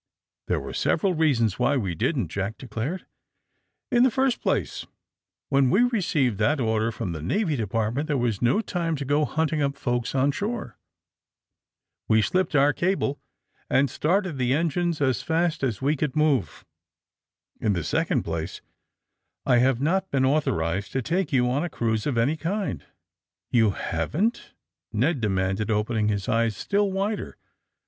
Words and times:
''There 0.47 0.59
were 0.59 0.73
several 0.73 1.13
reasons 1.13 1.59
why 1.59 1.77
we 1.77 1.93
didn't,'^ 1.93 2.27
Jack 2.27 2.57
declared. 2.57 3.05
"In 3.91 4.01
the 4.01 4.09
first 4.09 4.41
place, 4.41 4.87
when 5.49 5.69
we 5.69 5.83
received 5.83 6.39
that 6.39 6.59
order 6.59 6.91
from 6.91 7.11
the 7.11 7.21
Navy 7.21 7.55
Department 7.55 8.07
there 8.07 8.17
was 8.17 8.41
no 8.41 8.61
time 8.61 8.95
to 8.95 9.05
go 9.05 9.25
hunting 9.25 9.61
up 9.61 9.77
folks 9.77 10.15
on 10.15 10.31
shore. 10.31 10.75
We 12.07 12.23
slipped 12.23 12.55
our 12.55 12.73
cable 12.73 13.19
and 13.69 13.91
started 13.91 14.39
the 14.39 14.53
AND 14.55 14.71
THE 14.71 14.73
SMUGGLEKS 14.73 14.89
155 14.99 15.05
engines 15.05 15.17
as 15.17 15.21
fast 15.21 15.63
as 15.63 15.81
we 15.83 15.95
could 15.95 16.15
move. 16.15 16.65
In 17.59 17.73
the 17.73 17.83
sec 17.83 18.09
ond 18.09 18.25
place 18.25 18.61
I 19.45 19.57
have 19.59 19.79
not 19.79 20.09
been 20.09 20.25
authorized 20.25 20.93
to 20.93 21.03
take 21.03 21.31
you 21.31 21.47
on 21.51 21.63
a 21.63 21.69
cruise 21.69 22.07
of 22.07 22.17
any 22.17 22.35
kind/' 22.37 22.85
^^You 23.53 23.75
haven't/' 23.75 24.53
Ned 24.91 25.21
demanded, 25.21 25.69
opening 25.69 26.07
his 26.07 26.27
eyes 26.27 26.57
still 26.57 26.91
wider. 26.91 27.37